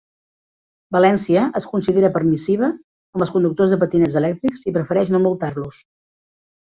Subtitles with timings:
[0.95, 5.83] València es considera permissiva amb els conductors de patinets elèctrics i prefereix no multar-los